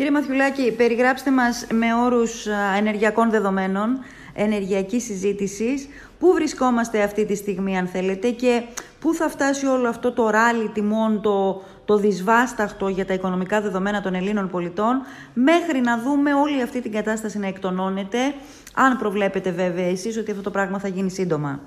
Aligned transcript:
Κύριε 0.00 0.14
Μαθιουλάκη, 0.14 0.72
περιγράψτε 0.76 1.30
μας 1.30 1.66
με 1.72 1.86
όρους 2.04 2.46
ενεργειακών 2.78 3.30
δεδομένων, 3.30 4.04
ενεργειακής 4.34 5.04
συζήτησης, 5.04 5.88
πού 6.18 6.32
βρισκόμαστε 6.32 7.02
αυτή 7.02 7.26
τη 7.26 7.36
στιγμή 7.36 7.78
αν 7.78 7.86
θέλετε 7.86 8.30
και 8.30 8.62
πού 9.00 9.14
θα 9.14 9.28
φτάσει 9.28 9.66
όλο 9.66 9.88
αυτό 9.88 10.12
το 10.12 10.30
ράλι 10.30 10.68
τιμών, 10.68 11.20
το, 11.22 11.62
το 11.84 11.96
δυσβάσταχτο 11.96 12.88
για 12.88 13.06
τα 13.06 13.14
οικονομικά 13.14 13.60
δεδομένα 13.60 14.02
των 14.02 14.14
Ελλήνων 14.14 14.50
πολιτών, 14.50 15.02
μέχρι 15.34 15.80
να 15.80 15.98
δούμε 15.98 16.34
όλη 16.34 16.62
αυτή 16.62 16.80
την 16.80 16.92
κατάσταση 16.92 17.38
να 17.38 17.46
εκτονώνεται, 17.46 18.34
αν 18.74 18.98
προβλέπετε 18.98 19.50
βέβαια 19.50 19.86
εσείς 19.86 20.16
ότι 20.16 20.30
αυτό 20.30 20.42
το 20.42 20.50
πράγμα 20.50 20.78
θα 20.78 20.88
γίνει 20.88 21.10
σύντομα. 21.10 21.60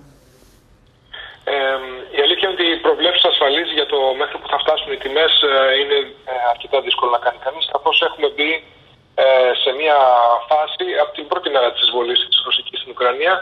Ε, 1.44 1.54
η 2.18 2.22
αλήθεια 2.22 2.50
είναι 2.50 2.58
ότι 2.60 2.64
οι 2.64 2.82
προβλέψεις 2.94 3.30
ασφαλή 3.32 3.64
για 3.80 3.88
το 3.92 4.00
μέχρι 4.22 4.38
που 4.42 4.50
θα 4.54 4.60
φτάσουν 4.64 4.90
οι 4.94 5.00
τιμές 5.04 5.34
ε, 5.50 5.54
είναι 5.82 5.98
ε, 6.32 6.34
αρκετά 6.54 6.78
δύσκολο 6.88 7.10
να 7.16 7.22
κάνει 7.26 7.40
κανείς, 7.46 7.66
καθώς 7.74 7.98
έχουμε 8.08 8.28
μπει 8.36 8.52
ε, 9.24 9.26
σε 9.64 9.70
μια 9.80 9.98
φάση 10.50 10.86
από 11.04 11.12
την 11.18 11.26
πρώτη 11.32 11.50
μέρα 11.56 11.70
της 11.74 11.82
εισβολής 11.86 12.20
της 12.30 12.40
Ρωσικής 12.48 12.78
στην 12.82 12.92
Ουκρανία, 12.96 13.34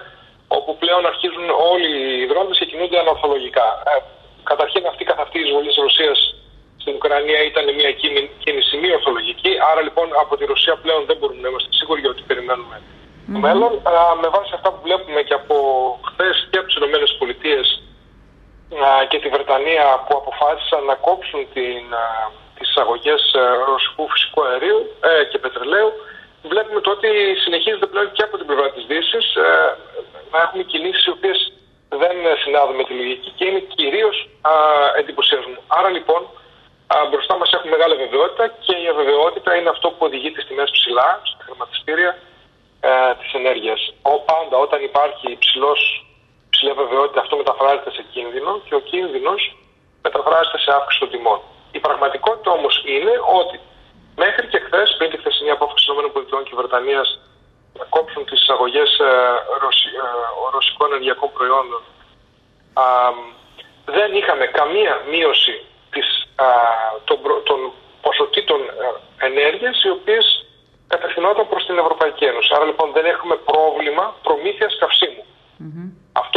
όπου 0.57 0.71
πλέον 0.81 1.03
αρχίζουν 1.11 1.47
όλοι 1.73 1.91
οι 2.19 2.25
δρόμοι 2.31 2.51
και 2.59 2.65
κινούνται 2.71 2.97
ανορθολογικά. 3.03 3.67
καταρχήν, 4.51 4.81
αυτή 4.91 5.03
καθ' 5.09 5.23
αυτή 5.25 5.37
η 5.39 5.43
εισβολή 5.45 5.69
της 5.73 5.81
Ρωσίας 5.85 6.19
στην 6.81 6.93
Ουκρανία 6.97 7.39
ήταν 7.51 7.65
μια 7.79 7.91
κίνηση 8.43 8.73
μη 8.81 8.89
ορθολογική. 8.97 9.51
Άρα 9.69 9.81
λοιπόν 9.87 10.07
από 10.23 10.33
τη 10.37 10.43
Ρωσία 10.53 10.75
πλέον 10.83 11.01
δεν 11.09 11.17
μπορούμε 11.17 11.41
να 11.45 11.49
είμαστε 11.51 11.71
σίγουροι 11.79 12.01
ότι 12.13 12.21
περιμένουμε 12.29 12.75
το 13.33 13.39
μέλλον. 13.45 13.71
με 14.23 14.29
βάση 14.35 14.51
αυτά 14.57 14.69
που 14.73 14.81
βλέπουμε 14.87 15.21
και 15.27 15.35
από 15.41 15.55
χθε 16.09 16.29
και 16.51 16.57
από 16.59 16.67
τι 16.69 16.75
ΗΠΑ 16.77 17.65
και 19.09 19.19
τη 19.71 19.77
Βρετανία 19.77 20.03
που 20.05 20.13
αποφάσισαν 20.21 20.83
να 20.85 20.95
κόψουν 20.95 21.41
την, 21.53 21.83
τις 22.57 22.69
εισαγωγές 22.69 23.21
ε, 23.33 23.43
ρωσικού 23.69 24.03
φυσικού 24.13 24.39
αερίου 24.49 24.79
ε, 25.09 25.23
και 25.29 25.37
πετρελαίου 25.37 25.91
βλέπουμε 26.51 26.81
το 26.81 26.91
ότι 26.91 27.09
συνεχίζεται 27.43 27.87
πλέον 27.91 28.11
και 28.11 28.23
από 28.23 28.37
την 28.37 28.45
πλευρά 28.45 28.67
της 28.71 28.83
Δύσης 28.89 29.35
ε, 29.35 29.47
να 30.31 30.39
έχουμε 30.45 30.63
κινήσεις 30.63 31.05
οι 31.05 31.09
οποίες 31.17 31.39
δεν 32.01 32.15
συνάδουν 32.43 32.75
με 32.75 32.83
τη 32.83 32.93
λογική 32.93 33.29
και 33.37 33.45
είναι 33.45 33.59
κυρίως 33.75 34.29
εντυπωσιασμού. 34.99 35.59
Άρα 35.67 35.89
λοιπόν 35.89 36.21
μπροστά 37.09 37.33
μας 37.37 37.51
έχουμε 37.55 37.71
μεγάλη 37.75 37.95
βεβαιότητα 38.03 38.45
και 38.65 38.75
η 38.83 38.87
αβεβαιότητα 38.93 39.55
είναι 39.55 39.69
αυτό 39.69 39.87
που 39.89 40.05
οδηγεί 40.07 40.31
τις 40.31 40.45
τιμές 40.47 40.69
ψηλά 40.71 41.09
στα 41.23 41.43
χρηματιστήρια 41.45 42.11
ε, 42.89 42.89
της 43.19 43.33
ενέργειας. 43.33 43.93
Ο, 44.01 44.13
πάντα 44.29 44.57
όταν 44.65 44.79
υπάρχει 44.89 45.31
υψηλός 45.31 45.79
υψηλή 46.47 46.71
βεβαιότητα 46.83 47.19
αυτό 47.21 47.35
μεταφράζεται 47.37 47.91
σε 47.91 48.03
κίνδυνο 48.13 48.51
και 48.67 48.75
ο 48.75 48.79
κίνδυνος 48.79 49.41
μεταφράζεται 50.05 50.59
σε 50.65 50.71
αύξηση 50.77 50.99
των 50.99 51.09
τιμών. 51.09 51.39
Η 51.71 51.79
πραγματικότητα 51.79 52.51
όμως 52.51 52.83
είναι 52.85 53.13
ότι 53.39 53.59
μέχρι 54.23 54.47
και 54.47 54.59
χθες, 54.65 54.95
πριν 54.97 55.09
τη 55.11 55.17
χθεσινή 55.17 55.49
απόφαση 55.49 55.85
των 55.85 56.05
ΗΠΑ 56.05 56.43
και 56.47 56.55
Βρετανίας 56.59 57.09
να 57.79 57.85
κόψουν 57.95 58.25
τις 58.25 58.41
εισαγωγές 58.41 58.91
ε, 58.99 59.03
ε, 59.03 60.09
ρωσικών 60.53 60.87
ενεργειακών 60.91 61.29
προϊόντων, 61.35 61.81
δεν 63.85 64.09
είχαμε 64.19 64.45
καμία 64.45 64.93
μείωση 65.11 65.55
της, 65.93 66.07
των, 67.03 67.17
των 67.43 67.59
ποσοτήτων 68.01 68.61
ε, 68.61 69.25
ενέργειας 69.25 69.83
οι 69.83 69.89
οποίες 69.89 70.45
κατευθυνόταν 70.87 71.47
προς 71.47 71.65
την 71.65 71.77
Ευρωπαϊκή 71.77 72.25
Ένωση. 72.25 72.49
Άρα 72.55 72.65
λοιπόν 72.65 72.91
δεν 72.91 73.05
έχουμε 73.05 73.35
πρόβλημα 73.35 74.15
προμήθειας 74.23 74.77
καυσίμου. 74.79 75.25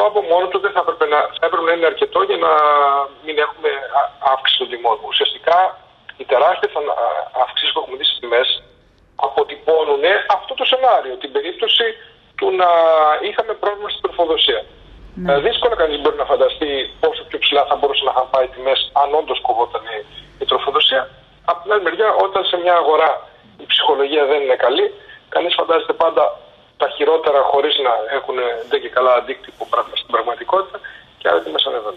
Αυτό 0.05 0.19
από 0.19 0.28
μόνο 0.33 0.47
του 0.48 0.60
δεν 0.64 0.72
θα 0.77 0.80
έπρεπε 0.84 1.06
να, 1.14 1.19
θα 1.38 1.44
έπρεπε 1.48 1.64
να 1.69 1.72
είναι 1.74 1.91
αρκετό 1.92 2.20
για 2.30 2.38
να 2.47 2.52
μην 3.24 3.36
έχουμε 3.47 3.70
αύξηση 4.33 4.58
των 4.61 4.69
τιμών. 4.72 4.96
Ουσιαστικά 5.11 5.58
οι 6.20 6.24
τεράστιες 6.33 6.72
αυξήσεις 7.44 7.72
που 7.72 7.80
έχουμε 7.80 7.96
δει 8.00 8.06
στις 8.08 8.19
τιμές 8.20 8.48
αποτυπώνουν 9.27 10.05
αυτό 10.36 10.52
το 10.58 10.64
σενάριο, 10.70 11.14
την 11.22 11.30
περίπτωση 11.36 11.86
του 12.38 12.46
να 12.61 12.70
είχαμε 13.28 13.52
πρόβλημα 13.62 13.88
στην 13.92 14.02
τροφοδοσία. 14.05 14.62
Ναι. 15.14 15.33
Ε, 15.33 15.39
δύσκολα 15.46 15.74
κανείς 15.83 15.98
μπορεί 16.01 16.17
να 16.23 16.30
φανταστεί 16.33 16.68
πόσο 17.02 17.23
πιο 17.29 17.39
ψηλά 17.42 17.62
θα 17.70 17.77
μπορούσαν 17.77 18.05
να 18.08 18.12
είχαν 18.14 18.27
πάει 18.34 18.46
τιμές 18.55 18.80
αν 19.02 19.08
όντως 19.20 19.39
κοβόταν 19.46 19.83
η, 19.96 19.98
η 20.42 20.45
τροφοδοσία. 20.50 21.02
Από 21.50 21.58
την 21.62 21.73
άλλη 21.73 21.83
μεριά, 21.89 22.08
όταν 22.27 22.42
σε 22.50 22.56
μια 22.62 22.74
αγορά 22.83 23.11
η 23.64 23.67
ψυχολογία 23.73 24.24
δεν 24.30 24.39
είναι 24.42 24.58
καλή, 24.67 24.86
κανείς 25.34 25.55
φαντάζεται 25.58 25.92
πάντα 25.92 26.24
τα 26.77 26.89
χειρότερα 26.96 27.40
χωρίς 27.42 27.74
να 27.86 27.92
έχουν 28.17 28.36
δεν 28.70 28.80
και 28.80 28.89
καλά 28.89 29.14
αντίκτυπο 29.14 29.67
στην 29.95 30.11
πραγματικότητα 30.14 30.80
και 31.18 31.29
άρα 31.29 31.40
τι 31.40 31.51
μας 31.51 31.64
ανέβαινε. 31.67 31.96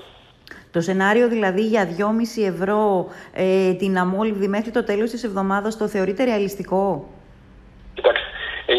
Το 0.71 0.81
σενάριο 0.81 1.27
δηλαδή 1.27 1.61
για 1.61 1.83
2,5 1.85 2.53
ευρώ 2.53 3.07
ε, 3.33 3.73
την 3.73 3.97
αμόλυβδη 3.97 4.47
μέχρι 4.47 4.71
το 4.71 4.83
τέλος 4.83 5.09
της 5.09 5.23
εβδομάδας 5.23 5.77
το 5.77 5.87
θεωρείτε 5.87 6.23
ρεαλιστικό; 6.23 6.83
Κοιτάξτε, 7.93 8.27
ε, 8.65 8.75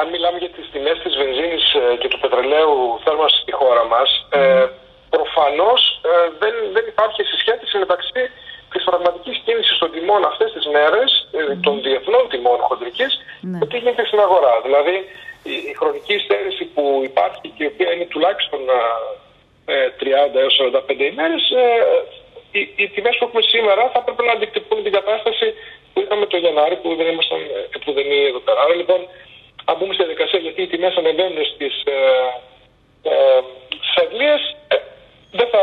αν 0.00 0.06
μιλάμε 0.12 0.38
για 0.38 0.52
τις 0.56 0.66
τιμές 0.72 0.98
της 1.04 1.12
βενζίνης 1.20 1.64
ε, 1.74 1.96
και 2.00 2.08
του 2.08 2.18
πετρελαίου 2.22 2.74
θέρμανσης 3.04 3.40
στη 3.40 3.52
χώρα 3.60 3.84
μας, 3.92 4.08
ε, 4.30 4.66
προφανώς 5.14 5.80
ε, 6.10 6.10
δεν, 6.42 6.54
δεν 6.74 6.84
υπάρχει 6.92 7.20
συσχέτιση 7.30 7.76
μεταξύ 7.84 8.22
τη 8.72 8.78
πραγματική 8.88 9.32
κίνηση 9.44 9.72
των 9.82 9.88
τιμών 9.94 10.22
αυτέ 10.30 10.44
τι 10.54 10.62
μέρε, 10.76 11.02
mm. 11.06 11.58
των 11.66 11.74
διεθνών 11.86 12.24
τιμών 12.32 12.58
χοντρική, 12.68 13.06
ναι. 13.40 13.58
και 13.58 13.66
τι 13.70 13.76
γίνεται 13.78 14.04
στην 14.10 14.20
αγορά. 14.26 14.52
Δηλαδή, 14.72 14.96
η, 15.52 15.54
η 15.70 15.72
χρονική 15.80 16.16
στέρηση 16.24 16.64
που 16.74 16.84
υπάρχει 17.10 17.46
και 17.54 17.64
η 17.64 17.70
οποία 17.72 17.92
είναι 17.92 18.06
τουλάχιστον 18.14 18.60
ε, 19.64 19.76
30 20.32 20.36
έως 20.42 20.54
45 20.60 21.12
ημέρες, 21.12 21.42
ε, 21.50 21.66
οι, 22.56 22.60
οι 22.80 22.88
τιμές 22.94 23.14
που 23.16 23.24
έχουμε 23.26 23.42
σήμερα 23.54 23.82
θα 23.92 23.98
έπρεπε 24.02 24.22
να 24.28 24.32
αντικτυπούν 24.36 24.82
την 24.82 24.92
κατάσταση 24.98 25.46
που 25.92 26.00
είχαμε 26.00 26.26
το 26.26 26.36
Γενάρη, 26.36 26.76
που 26.82 26.88
δεν 26.98 27.06
ήμασταν 27.12 27.40
επουδενή 27.76 28.18
εδώ 28.30 28.40
πέρα. 28.46 28.60
Άρα 28.64 28.74
λοιπόν, 28.80 29.00
αν 29.64 29.74
μπούμε 29.76 29.92
στη 29.94 30.02
διαδικασία 30.02 30.38
γιατί 30.46 30.62
οι 30.62 30.70
τιμές 30.72 30.94
ανεβαίνουν 30.96 31.44
στις 31.52 31.74
ε, 31.84 31.98
ε, 33.12 33.38
ε, 34.68 34.78
δεν 35.38 35.48
θα 35.52 35.62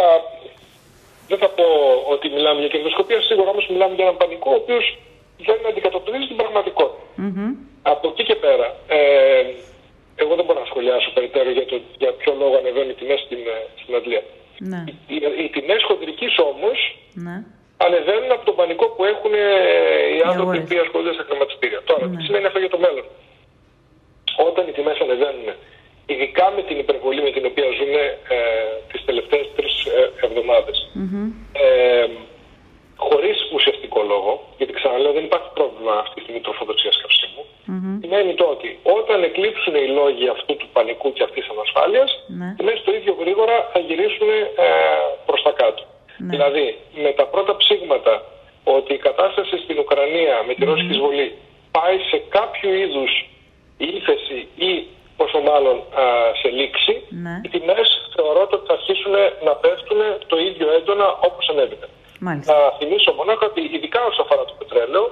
δεν 1.27 1.37
θα 1.37 1.49
πω 1.57 1.65
ότι 2.13 2.29
μιλάμε 2.29 2.59
για 2.59 2.69
κερδοσκοπία, 2.69 3.21
σίγουρα 3.21 3.49
όμως 3.49 3.67
μιλάμε 3.69 3.93
για 3.95 4.03
έναν 4.03 4.17
πανικό 4.17 4.51
ο 4.51 4.59
οποίος 4.63 4.97
δεν 5.37 5.57
αντικατοπτρίζει 5.69 6.27
την 6.27 6.35
πραγματικότητα. 6.35 7.03
Mm-hmm. 7.23 7.68
Από 7.81 8.07
εκεί 8.07 8.23
και 8.23 8.35
πέρα, 8.35 8.75
ε, 8.87 8.99
εγώ 10.15 10.35
δεν 10.35 10.45
μπορώ 10.45 10.59
να 10.59 10.65
σχολιάσω 10.65 11.09
περιττέρω 11.13 11.49
για, 11.51 11.65
το, 11.65 11.81
για 11.97 12.11
ποιο 12.13 12.33
λόγο 12.41 12.55
ανεβαίνουν 12.57 12.89
οι 12.89 12.93
τιμές 12.93 13.19
στην, 13.25 13.37
ε, 13.37 13.57
στην 13.81 13.95
Αγγλία. 13.95 14.23
Ναι. 14.71 14.83
Οι, 14.87 15.15
οι, 15.15 15.43
οι 15.43 15.49
τιμές 15.49 15.81
χοντρικής 15.87 16.33
όμως 16.51 16.77
ναι. 17.13 17.37
ανεβαίνουν 17.77 18.31
από 18.31 18.45
τον 18.45 18.55
πανικό 18.55 18.85
που 18.95 19.03
έχουν 19.03 19.33
ε, 19.33 19.41
οι 20.15 20.21
άνθρωποι 20.29 20.59
που 20.61 20.75
ασχολούνται 20.85 21.13
στα 21.13 21.25
χρηματιστήρια. 21.29 21.81
Τώρα, 21.89 22.05
ναι. 22.05 22.15
τι 22.15 22.23
σημαίνει 22.23 22.45
αυτό 22.45 22.59
για 22.59 22.73
το 22.75 22.79
μέλλον; 22.85 23.05
Όταν 24.47 24.67
οι 24.67 24.71
τιμές 24.71 24.97
ανεβαίνουν 25.05 25.47
ειδικά 26.11 26.45
με 26.55 26.61
την 26.67 26.77
υπερβολή 26.83 27.21
με 27.27 27.31
την 27.35 27.45
οποία 27.49 27.67
ζούμε 27.79 28.01
ε, 28.35 28.39
τις 28.91 29.01
τελευταίες 29.09 29.45
τρεις 29.55 29.75
ε, 29.85 30.25
εβδομάδες. 30.25 30.77
Mm-hmm. 30.99 31.27
Ε, 31.65 32.07
χωρίς 33.07 33.37
ουσιαστικό 33.55 33.99
λόγο, 34.11 34.31
γιατί 34.57 34.73
ξαναλέω 34.79 35.11
δεν 35.17 35.25
υπάρχει 35.29 35.49
πρόβλημα 35.57 35.93
αυτή 36.03 36.15
τη 36.15 36.21
στιγμή 36.21 36.41
τροφοδοσίας 36.41 36.95
καυσίμου, 37.01 37.28
mm-hmm. 37.69 37.95
σημαίνει 38.01 38.33
το 38.41 38.45
ότι 38.55 38.69
όταν 38.97 39.23
εκλείψουν 39.23 39.75
οι 39.75 39.87
λόγοι 39.99 40.27
αυτού 40.35 40.53
του 40.59 40.67
πανικού 40.75 41.13
και 41.13 41.23
αυτής 41.27 41.43
της 41.43 41.53
ανασφάλειας, 41.55 42.09
mm-hmm. 42.17 42.63
μέσα 42.67 42.81
το 42.87 42.91
ίδιο 42.97 43.13
γρήγορα 43.21 43.55
θα 43.73 43.79
γυρίσουν 43.87 44.29
ε, 44.29 44.69
προς 45.27 45.41
τα 45.45 45.51
κάτω. 45.61 45.83
Ναι. 46.17 46.29
Δηλαδή, 46.33 46.65
με 47.03 47.11
τα 47.19 47.25
πρώτα 47.33 47.53
ψήγματα 47.61 48.13
ότι 48.63 48.93
η 48.93 49.01
κατάσταση 49.07 49.55
στην 49.63 49.79
Ουκρανία 49.79 50.35
με 50.47 50.53
τη 50.53 50.65
ρωσικη 50.65 50.93
εισβολή 50.95 51.27
πάει 51.71 51.97
σε 52.11 52.17
κάποιο 52.29 52.69
είδους 52.81 53.11
ύφεση 53.77 54.39
ή 54.69 54.71
πόσο 55.17 55.39
μάλλον 55.49 55.75
α, 56.01 56.03
σε 56.41 56.49
λήξη, 56.57 56.93
ναι. 57.09 57.35
οι 57.43 57.49
τιμές 57.53 57.87
θεωρώ 58.15 58.41
ότι 58.51 58.65
θα 58.67 58.73
αρχίσουν 58.73 59.15
να 59.47 59.53
πέφτουν 59.61 59.99
το 60.31 60.37
ίδιο 60.47 60.67
έντονα 60.77 61.07
όπως 61.27 61.49
ανέβηκαν. 61.49 61.89
Να 62.53 62.57
θυμίσω 62.79 63.09
μονάχα 63.19 63.45
ότι 63.51 63.61
ειδικά 63.75 63.99
όσον 64.09 64.23
αφορά 64.25 64.43
το 64.49 64.55
πετρελαιο 64.61 65.05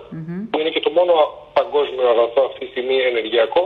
που 0.49 0.57
είναι 0.59 0.71
και 0.75 0.83
το 0.87 0.91
μόνο 0.97 1.13
παγκόσμιο 1.59 2.05
αγαθό 2.13 2.41
αυτή 2.49 2.59
τη 2.65 2.69
στιγμή 2.73 2.97
ενεργειακό, 3.11 3.63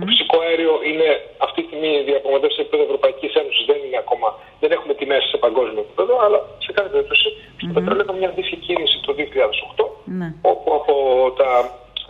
το 0.00 0.04
φυσικό 0.10 0.36
αέριο 0.44 0.74
είναι 0.90 1.08
αυτή 1.46 1.58
τη 1.60 1.66
στιγμή 1.68 1.90
διαπραγματεύσεις 2.10 2.56
σε 2.58 2.62
επίπεδο 2.64 2.82
Ευρωπαϊκής 2.88 3.32
Ένωσης, 3.40 3.64
δεν 3.70 3.78
είναι 3.84 3.98
ακόμα, 4.04 4.28
δεν 4.62 4.70
έχουμε 4.76 4.92
τιμές 4.98 5.22
σε 5.32 5.36
παγκόσμιο 5.44 5.82
επίπεδο, 5.86 6.14
αλλά 6.24 6.38
σε 6.64 6.70
κάθε 6.76 6.88
περίπτωση 6.94 7.28
στο 7.62 7.72
πετρέλαιο 7.76 8.04
είχαμε 8.04 8.18
μια 8.22 8.30
αντίστοιχη 8.32 8.58
κίνηση 8.66 8.96
το 9.06 9.12
2008, 9.18 9.84
ναι. 10.18 10.28
όπου 10.52 10.68
από 10.78 10.94
τα 11.40 11.48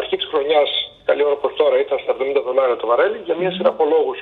αρχή 0.00 0.16
τη 0.20 0.26
χρονιά 0.32 0.62
καλή 1.08 1.22
ώρα 1.28 1.36
προ 1.42 1.50
τώρα 1.60 1.76
ήταν 1.84 1.98
στα 2.04 2.12
70 2.18 2.42
δολάρια 2.46 2.76
το 2.82 2.86
βαρέλι. 2.90 3.18
Για 3.26 3.36
μια 3.40 3.50
σειρά 3.54 3.70
από 3.74 3.84
λόγου 3.94 4.14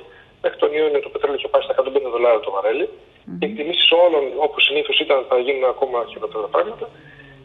μέχρι 0.45 0.59
τον 0.63 0.71
Ιούνιο 0.79 1.01
το 1.07 1.11
πετρέλαιο 1.15 1.39
είχε 1.41 1.51
πάει 1.53 1.63
στα 1.67 1.75
150 2.07 2.15
δολάρια 2.15 2.43
το 2.47 2.51
βαρέλι. 2.57 2.87
Mm-hmm. 2.91 3.37
Και 3.39 3.45
οι 3.47 3.51
εκτιμήσει 3.51 3.85
όλων, 4.05 4.23
όπω 4.47 4.57
συνήθω 4.69 4.93
ήταν, 5.05 5.19
θα 5.31 5.37
γίνουν 5.47 5.63
ακόμα 5.75 5.99
χειρότερα 6.11 6.47
πράγματα. 6.55 6.87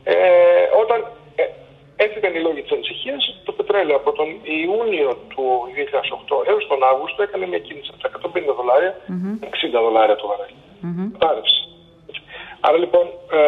Ε, 0.03 0.15
όταν 0.83 0.99
ε, 1.41 1.43
έφυγαν 2.05 2.33
οι 2.35 2.41
λόγοι 2.47 2.61
της 2.63 2.71
ανησυχίας, 2.77 3.21
το 3.47 3.51
πετρέλαιο 3.57 3.95
από 4.01 4.11
τον 4.19 4.27
Ιούνιο 4.63 5.09
του 5.31 5.43
2008 6.35 6.47
έως 6.49 6.63
τον 6.71 6.79
Αύγουστο 6.91 7.19
έκανε 7.27 7.45
μια 7.51 7.61
κίνηση 7.67 7.89
από 7.93 8.01
τα 8.03 8.09
150 8.49 8.55
δολάρια 8.59 8.93
mm-hmm. 8.97 9.77
60 9.77 9.83
δολάρια 9.85 10.15
το 10.21 10.25
βαρέλι. 10.31 10.59
Mm-hmm. 10.85 11.09
Άρα 12.67 12.77
λοιπόν, 12.77 13.05
ε, 13.31 13.39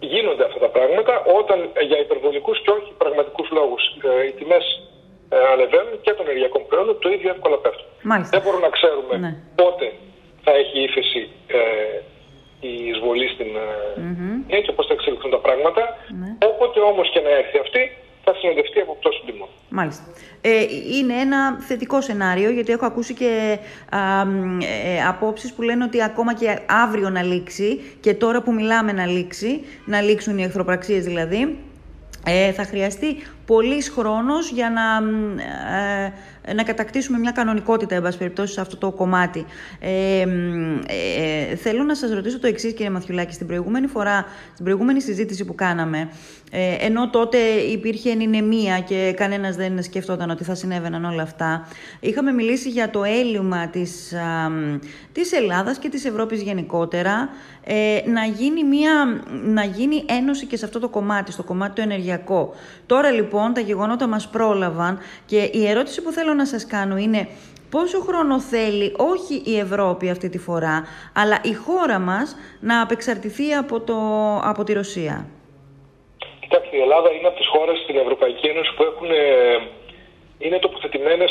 γίνονται 0.00 0.44
αυτά 0.44 0.58
τα 0.58 0.70
πράγματα 0.76 1.12
όταν 1.38 1.58
για 1.88 1.98
υπερβολικούς 1.98 2.56
και 2.62 2.70
όχι 2.70 2.92
πραγματικούς 3.02 3.48
λόγους 3.50 3.82
ε, 4.20 4.26
οι 4.26 4.32
τιμές 4.38 4.64
ε, 5.28 5.36
ανεβαίνουν 5.52 5.94
και 6.04 6.12
των 6.12 6.24
ενεργειακών 6.26 6.66
προϊόντων 6.66 6.98
το 6.98 7.08
ίδιο 7.16 7.30
εύκολα 7.30 7.56
πέφτουν. 7.64 7.86
Μάλιστα. 8.02 8.32
Δεν 8.34 8.42
μπορούμε 8.44 8.66
να 8.68 8.72
ξέρουμε 8.78 9.14
Ναι. 9.16 9.32
πότε 9.60 9.86
θα 10.44 10.52
έχει 10.62 10.76
ύφεση 10.88 11.22
ε, 11.46 11.58
η 12.60 12.72
εισβολή 12.90 13.28
στην 13.28 13.50
ε, 14.46 14.60
και 14.60 14.72
πώς 14.72 14.86
θα 14.86 14.92
εξελιχθούν 14.92 15.30
τα 15.30 15.38
πράγματα. 15.38 15.82
Ναι. 16.20 16.36
Όποτε 16.50 16.80
όμως 16.80 17.10
και 17.12 17.20
να 17.20 17.30
έρθει 17.30 17.58
αυτή 17.58 17.82
θα 18.24 18.34
συνοδευτεί 18.34 18.80
από 18.80 18.96
πτώση 19.00 19.22
τιμών. 19.26 19.48
Μάλιστα. 19.68 20.04
Ε, 20.40 20.64
είναι 20.96 21.14
ένα 21.14 21.60
θετικό 21.60 22.00
σενάριο, 22.00 22.50
γιατί 22.50 22.72
έχω 22.72 22.86
ακούσει 22.86 23.14
και 23.14 23.58
α, 23.90 24.24
μ, 24.24 24.58
ε, 24.60 25.06
απόψεις 25.08 25.52
που 25.52 25.62
λένε 25.62 25.84
ότι 25.84 26.02
ακόμα 26.02 26.34
και 26.34 26.58
αύριο 26.66 27.10
να 27.10 27.22
λήξει 27.22 27.80
και 28.00 28.14
τώρα 28.14 28.42
που 28.42 28.52
μιλάμε 28.52 28.92
να 28.92 29.06
λήξει, 29.06 29.64
να 29.84 30.00
λήξουν 30.00 30.38
οι 30.38 30.42
εχθροπραξίες 30.42 31.04
δηλαδή, 31.04 31.58
ε, 32.26 32.52
θα 32.52 32.64
χρειαστεί 32.64 33.16
πολύς 33.50 33.88
χρόνος 33.88 34.50
για 34.50 34.70
να, 34.70 35.02
μ, 35.02 35.38
ε, 36.42 36.52
να 36.54 36.62
κατακτήσουμε 36.62 37.18
μια 37.18 37.30
κανονικότητα, 37.30 37.94
εν 37.94 38.02
πάση 38.02 38.18
περιπτώσει, 38.18 38.52
σε 38.52 38.60
αυτό 38.60 38.76
το 38.76 38.90
κομμάτι. 38.90 39.44
Ε, 39.80 40.26
μ, 40.26 40.78
ε, 41.50 41.56
θέλω 41.56 41.82
να 41.82 41.94
σας 41.94 42.12
ρωτήσω 42.12 42.38
το 42.38 42.46
εξής, 42.46 42.72
κύριε 42.72 42.90
Μαθιουλάκη. 42.90 43.32
Στην 43.32 43.46
προηγούμενη 43.46 43.86
φορά, 43.86 44.24
στην 44.52 44.64
προηγούμενη 44.64 45.00
συζήτηση 45.00 45.44
που 45.44 45.54
κάναμε, 45.54 46.08
ε, 46.50 46.74
ενώ 46.78 47.10
τότε 47.10 47.38
υπήρχε 47.72 48.10
ενηνεμία 48.10 48.80
και 48.80 49.14
κανένας 49.16 49.56
δεν 49.56 49.82
σκεφτόταν 49.82 50.30
ότι 50.30 50.44
θα 50.44 50.54
συνέβαιναν 50.54 51.04
όλα 51.04 51.22
αυτά, 51.22 51.68
είχαμε 52.00 52.32
μιλήσει 52.32 52.68
για 52.68 52.90
το 52.90 53.04
έλλειμμα 53.04 53.68
της, 53.68 54.12
α, 54.12 54.50
μ, 54.50 54.78
της 55.12 55.32
Ελλάδας 55.32 55.78
και 55.78 55.88
της 55.88 56.04
Ευρώπης 56.04 56.42
γενικότερα, 56.42 57.28
ε, 57.64 58.00
να, 58.06 58.24
γίνει 58.24 58.64
μια, 58.64 59.22
να 59.44 59.64
γίνει 59.64 60.04
ένωση 60.08 60.46
και 60.46 60.56
σε 60.56 60.64
αυτό 60.64 60.78
το 60.78 60.88
κομμάτι, 60.88 61.32
στο 61.32 61.42
κομμάτι 61.42 61.74
το 61.74 61.82
ενεργειακό. 61.82 62.54
Τώρα 62.86 63.10
λοιπόν 63.10 63.39
τα 63.54 63.60
γεγονότα 63.60 64.06
μας 64.06 64.28
πρόλαβαν 64.28 64.98
και 65.26 65.50
η 65.52 65.68
ερώτηση 65.68 66.02
που 66.02 66.10
θέλω 66.10 66.34
να 66.34 66.46
σας 66.46 66.66
κάνω 66.66 66.96
είναι 66.96 67.28
πόσο 67.70 68.00
χρόνο 68.00 68.40
θέλει 68.40 68.94
όχι 69.14 69.42
η 69.44 69.58
Ευρώπη 69.58 70.10
αυτή 70.10 70.28
τη 70.28 70.38
φορά, 70.38 70.84
αλλά 71.14 71.40
η 71.42 71.54
χώρα 71.54 71.98
μας 71.98 72.36
να 72.60 72.82
απεξαρτηθεί 72.82 73.52
από, 73.52 73.80
το, 73.80 73.96
από 74.42 74.64
τη 74.64 74.72
Ρωσία; 74.72 75.26
Κοιτάξτε, 76.40 76.76
η 76.76 76.80
Ελλάδα 76.80 77.08
είναι 77.16 77.26
από 77.26 77.36
τις 77.36 77.48
χώρες 77.54 77.76
στην 77.84 77.96
Ευρωπαϊκή 77.96 78.46
Ένωση 78.46 78.70
που 78.76 78.82
έχουν, 78.90 79.10
ε, 79.10 79.24
είναι 80.38 80.58
τοποθετημένες 80.58 81.30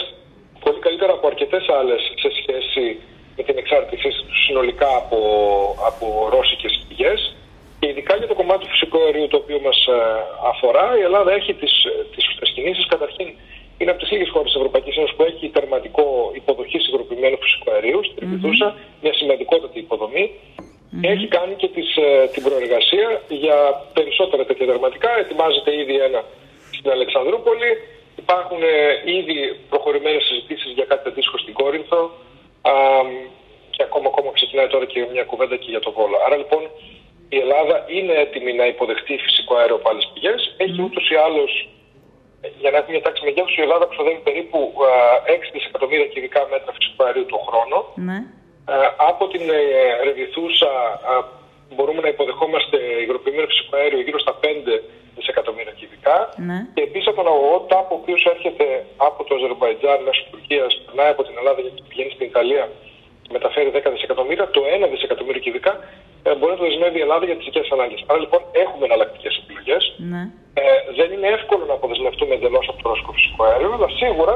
πολύ 0.64 0.80
καλύτερα 0.80 1.12
από 1.14 1.28
αρκετές 1.28 1.64
άλλες 1.80 2.02
σε 2.24 2.30
σχέση 2.40 3.00
με 3.38 3.44
την 3.44 3.58
εξάρτησή 3.58 4.10
τους 4.28 4.46
συνολικά 4.46 4.90
από, 5.02 5.20
από 5.90 6.30
ρώσικες 6.34 6.86
πηγές. 6.88 7.36
Και 7.80 7.88
ειδικά 7.88 8.16
για 8.16 8.28
το 8.28 8.34
κομμάτι 8.34 8.62
του 8.64 8.72
φυσικού 8.72 8.98
αερίου 9.06 9.28
το 9.28 9.38
οποίο 9.38 9.60
μας 9.60 9.80
ε, 9.88 9.98
αφορά, 10.52 10.98
η 11.00 11.02
Ελλάδα 11.02 11.32
έχει 11.32 11.54
τις, 11.54 11.74
τις, 12.16 12.26
τις 12.40 12.52
κινήσεις. 12.52 12.86
Καταρχήν 12.86 13.28
είναι 13.80 13.92
από 13.92 14.00
τις 14.00 14.12
λίγες 14.12 14.30
χώρες 14.30 14.48
της 14.52 14.60
Ευρωπαϊκής 14.60 14.96
Ένωσης 14.98 15.16
που 15.16 15.24
έχει 15.24 15.50
τερματικό 15.50 16.32
υποδοχή 16.34 16.80
υγροποιημένου 16.90 17.38
φυσικού 17.44 17.72
αερίου, 17.72 18.00
στην 18.04 18.18
Λιβύδουσα, 18.20 18.68
μια 19.02 19.14
σημαντικότατη 19.14 19.80
υποδομή. 19.80 20.26
Και 21.02 21.08
έχει 21.08 21.28
κάνει 21.28 21.54
και 21.62 21.68
τις, 21.68 21.90
ε, 21.96 22.30
την 22.34 22.44
προεργασία 22.44 23.22
για 23.28 23.58
περισσότερα 23.94 24.46
τέτοια 24.46 24.66
τερματικά. 24.66 25.12
Ετοιμάζεται 25.24 25.72
ήδη 25.82 25.96
ένα 26.08 26.24
στην 26.78 26.92
Αλεξανδρούπολη. 26.92 27.70
Υπάρχουν 28.24 28.62
ε, 28.64 29.12
ήδη 29.18 29.38
προχωρημένες 29.70 30.24
συζητήσεις 30.24 30.72
για 30.78 30.86
κάτι 30.86 31.10
αντίστοιχο 31.10 31.38
στην 31.38 31.54
Κόρινθο. 31.54 32.02
Α, 32.62 32.74
και 33.70 33.84
ακόμα, 33.84 34.08
ακόμα 34.14 34.30
ξεκινάει 34.32 34.68
τώρα 34.68 34.86
και 34.86 35.08
μια 35.14 35.24
κουβέντα 35.24 35.56
και 35.56 35.70
για 35.70 35.80
το 35.80 35.92
Βόλο. 35.92 36.18
Άρα 36.26 36.36
λοιπόν 36.42 36.62
η 37.30 37.38
Ελλάδα 37.44 37.86
είναι 37.88 38.14
έτοιμη 38.14 38.54
να 38.54 38.66
υποδεχτεί 38.66 39.18
φυσικό 39.18 39.56
αέριο 39.56 39.76
από 39.76 39.90
άλλες 39.90 40.12
πηγές. 40.14 40.56
Έχει 40.58 40.82
ούτως 40.82 41.10
ή 41.10 41.16
άλλως 41.16 41.52
για 42.62 42.72
να 42.72 42.78
έχουμε 42.78 42.94
μια 42.96 43.06
τάξη 43.08 43.24
μεγέθους, 43.28 43.56
η 43.58 43.62
Ελλάδα 43.62 43.86
ξοδεύει 43.92 44.22
περίπου 44.28 44.60
α, 44.86 44.92
6 45.26 45.50
δισεκατομμύρια 45.56 46.08
κυβικά 46.16 46.42
μέτρα 46.52 46.72
φυσικού 46.78 47.04
αερίου 47.06 47.26
το 47.34 47.38
χρόνο. 47.48 47.78
Ναι. 48.08 48.20
Ε, 48.74 48.74
από 49.10 49.24
την 49.34 49.44
ε, 49.60 49.62
Ρεβιθούσα 50.08 50.72
ε, 51.10 51.14
μπορούμε 51.76 52.02
να 52.06 52.10
υποδεχόμαστε 52.16 52.78
υγροποιημένο 53.04 53.48
φυσικό 53.52 53.74
αέριο 53.78 54.02
γύρω 54.06 54.20
στα 54.26 54.34
5 54.42 54.46
δισεκατομμύρια 55.16 55.74
κυβικά. 55.82 56.18
Ναι. 56.50 56.60
Και 56.76 56.84
επίσης 56.88 57.08
από 57.08 57.18
τον 57.22 57.28
αγωγό 57.32 57.58
ΤΑΠ, 57.70 57.88
ο 57.92 57.96
οποίος 58.02 58.22
έρχεται 58.34 58.66
από 59.08 59.20
το 59.28 59.32
Αζερβαϊτζάν 59.36 60.00
μέσω 60.08 60.22
Τουρκία, 60.32 60.66
περνάει 60.86 61.12
από 61.16 61.24
την 61.28 61.36
Ελλάδα 61.40 61.60
και 61.62 61.84
πηγαίνει 61.90 62.12
στην 62.16 62.26
Ιταλία 62.32 62.66
και 63.24 63.32
μεταφέρει 63.38 63.70
10 63.76 63.92
δισεκατομμύρια, 63.96 64.46
το 64.56 64.62
1 64.86 64.90
δισεκατομμύριο 64.94 65.42
κυβικά 65.48 65.74
ε, 65.74 66.09
μπορεί 66.38 66.52
να 66.56 66.60
το 66.62 66.66
δεσμεύει 66.70 66.98
η 67.02 67.06
Ελλάδα 67.08 67.26
για 67.30 67.36
τις 67.38 67.46
δικές 67.50 67.68
ανάγκες. 67.76 68.00
Άρα 68.10 68.20
λοιπόν 68.24 68.42
έχουμε 68.64 68.84
εναλλακτικές 68.90 69.34
επιλογές. 69.42 69.82
Ναι. 70.12 70.22
Ε, 70.62 70.64
δεν 71.00 71.10
είναι 71.14 71.28
εύκολο 71.38 71.64
να 71.70 71.76
αποδεσμευτούμε 71.80 72.34
εντελώς 72.38 72.66
από 72.72 72.78
το 72.82 72.90
ρώσικο 72.90 73.12
φυσικό 73.18 73.40
αέριο, 73.44 73.72
αλλά 73.78 73.90
σίγουρα 74.02 74.36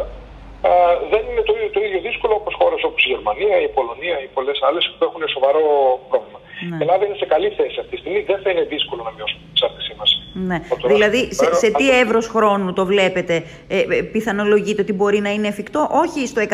ε, 0.70 0.72
δεν 1.12 1.24
είναι 1.30 1.44
το 1.48 1.54
ίδιο, 1.58 1.70
το 1.78 1.82
ίδιο 1.88 2.00
δύσκολο 2.08 2.34
όπως 2.42 2.54
χώρες 2.60 2.82
όπως 2.88 3.02
η 3.06 3.10
Γερμανία, 3.14 3.56
η 3.68 3.70
Πολωνία 3.78 4.16
ή 4.26 4.28
πολλές 4.38 4.58
άλλες 4.68 4.84
που 4.92 5.04
έχουν 5.08 5.22
σοβαρό 5.36 5.64
πρόβλημα. 6.10 6.40
Ναι. 6.70 6.78
Η 6.80 6.82
Ελλάδα 6.86 7.06
είναι 7.06 7.20
σε 7.24 7.28
καλή 7.34 7.50
θέση 7.58 7.78
αυτή 7.82 7.92
τη 7.94 8.00
στιγμή. 8.02 8.20
Δεν 8.32 8.40
θα 8.44 8.50
είναι 8.52 8.66
δύσκολο 8.74 9.02
να 9.08 9.12
μειώσουμε 9.16 9.42
την 9.44 9.52
εξάρτησή 9.56 9.94
μας. 10.00 10.10
Ναι. 10.34 10.62
Δηλαδή, 10.88 11.34
σε, 11.34 11.54
σε 11.54 11.72
τι 11.72 11.90
εύρος 12.00 12.28
χρόνου 12.28 12.74
το 12.74 12.86
βλέπετε, 12.86 13.44
ε, 13.68 13.80
ε, 13.80 14.02
πιθανολογείτε 14.02 14.82
ότι 14.82 14.94
μπορεί 14.94 15.20
να 15.20 15.30
είναι 15.30 15.48
εφικτό, 15.48 15.90
όχι 15.92 16.28
στο 16.28 16.42
100%, 16.42 16.50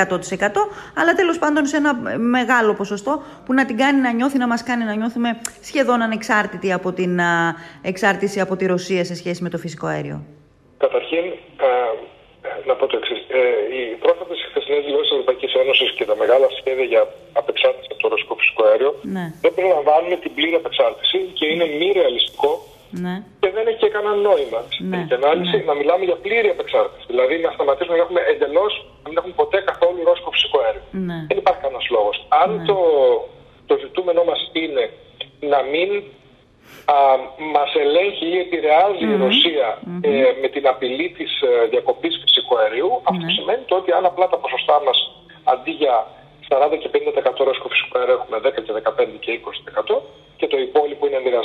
αλλά 0.96 1.14
τέλος 1.16 1.40
πάντων 1.40 1.66
σε 1.66 1.78
ένα 1.78 1.94
μεγάλο 2.18 2.74
ποσοστό 2.74 3.24
που 3.46 3.54
να 3.54 3.66
την 3.66 3.78
κάνει 3.78 4.00
να 4.02 4.12
νιώθει, 4.12 4.38
να 4.38 4.48
μας 4.48 4.64
κάνει 4.64 4.84
να 4.84 4.96
νιώθουμε 4.96 5.30
σχεδόν 5.62 6.02
ανεξάρτητοι 6.02 6.74
από 6.74 6.92
την 6.92 7.20
α, 7.22 7.56
εξάρτηση 7.82 8.40
από 8.40 8.56
τη 8.56 8.66
Ρωσία 8.66 9.04
σε 9.06 9.16
σχέση 9.16 9.44
με 9.44 9.50
το 9.50 9.58
φυσικό 9.58 9.88
αέριο. 9.88 10.26
Καταρχήν, 10.78 11.26
ε, 11.58 12.68
να 12.68 12.74
πω 12.76 12.88
το 12.88 12.98
εξής. 12.98 13.20
Ε, 13.28 13.40
οι 13.76 13.82
πρόσφατες 14.04 14.38
χθεσινές 14.50 14.82
δηλώσεις 14.86 15.08
της 15.10 15.16
Ευρωπαϊκής 15.18 15.54
Ένωσης 15.64 15.90
και 15.98 16.06
τα 16.06 16.16
μεγάλα 16.16 16.48
σχέδια 16.60 16.86
για 16.94 17.04
απεξάρτηση 17.42 17.88
από 17.92 18.02
το 18.02 18.08
ρωσικό 18.14 18.34
φυσικό 18.42 18.64
αέριο 18.70 18.92
Ναι. 19.16 19.26
δεν 19.44 19.52
περιλαμβάνουν 19.56 20.12
την 20.24 20.32
πλήρη 20.38 20.56
απεξάρτηση 20.62 21.18
και 21.38 21.46
είναι 21.52 21.66
μη 21.80 21.88
ρεαλιστικό 21.98 22.52
Ναι. 23.06 23.16
και 23.42 23.50
δεν 23.56 23.64
έχει 23.68 23.80
και 23.84 23.90
κανένα 23.96 24.16
νόημα 24.28 24.60
στην 24.70 24.86
Ναι, 24.90 24.96
τελική 24.96 25.14
ανάλυση 25.20 25.58
ναι. 25.58 25.64
να 25.70 25.74
μιλάμε 25.80 26.04
για 26.10 26.18
πλήρη 26.26 26.50
απεξάρτηση. 26.56 27.06
Δηλαδή 27.12 27.36
να 27.46 27.52
σταματήσουμε 27.56 27.96
να 27.98 28.04
έχουμε 28.04 28.22
εντελώς, 28.34 28.74
να 29.04 29.08
μην 29.10 29.18
έχουμε 29.20 29.36
ποτέ 29.42 29.58
καθόλου 29.70 30.00
ρώσικο 30.10 30.30
φυσικό 30.36 30.58
αέριο. 30.64 30.84
Ναι. 31.08 31.18
Δεν 31.30 31.38
υπάρχει 31.42 31.62
κανένας 31.66 31.86
λόγος. 31.96 32.16
Αν 32.42 32.50
το, 32.70 32.78
το 33.70 33.74
ζητούμενό 33.84 34.24
μας 34.30 34.40
είναι 34.62 34.84
να 35.54 35.60
μην 35.72 35.90
α, 36.94 36.98
μας 37.56 37.72
ελέγχει 37.84 38.28
ή 38.36 38.38
επηρεάζει 38.46 39.06
η 39.14 39.16
ρωσια 39.24 39.68
ε, 40.02 40.12
με 40.42 40.48
την 40.56 40.64
απειλή 40.74 41.08
της 41.18 41.32
ε, 41.42 41.50
διακοπής 41.74 42.14
φυσικού 42.24 42.54
αερίου, 42.62 42.92
αυτό 43.12 43.26
σημαίνει 43.38 43.64
το 43.70 43.76
ότι 43.82 43.92
αν 43.98 44.04
απλά 44.12 44.26
τα 44.34 44.38
ποσοστά 44.44 44.76
μας 44.86 44.98
αντί 45.54 45.72
για 45.82 45.96
40 46.50 46.78
και 46.82 46.90
50% 47.40 47.44
ρώσικο 47.48 47.68
φυσικό 47.74 47.98
αέριο 47.98 48.16
έχουμε 48.20 48.38
10 48.46 48.64
και 48.66 48.72
15 49.04 49.06
και 49.20 49.40
20% 49.90 50.02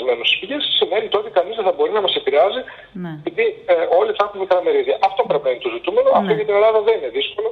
και 0.04 0.14
το 0.14 0.20
υπόλοιπο 0.20 0.20
είναι 0.20 0.20
μοιρασμένο 0.20 0.24
στις 0.28 0.38
πηγές, 0.40 0.62
σημαίνει 0.78 1.06
το 1.12 1.18
ότι 1.22 1.30
κανείς 1.38 1.54
δεν 1.58 1.64
θα 1.68 1.72
μπορεί 1.76 1.92
να 1.98 2.02
μας 2.04 2.14
επηρεάζει 2.20 2.60
Ναι. 3.04 3.12
επειδή 3.28 3.44
ε, 3.72 3.74
όλοι 3.98 4.10
θα 4.16 4.22
έχουμε 4.26 4.40
μικρά 4.44 4.58
μερίδια. 4.66 4.96
Αυτό 5.08 5.20
πρέπει 5.28 5.44
να 5.46 5.50
είναι 5.52 5.64
το 5.68 5.72
ζητούμενο. 5.76 6.08
Αυτό 6.20 6.32
για 6.38 6.46
την 6.48 6.54
Ελλάδα 6.58 6.78
δεν 6.88 6.94
είναι 6.98 7.10
δύσκολο. 7.18 7.48